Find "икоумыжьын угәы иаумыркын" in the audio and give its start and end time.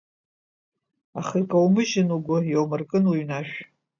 1.41-3.03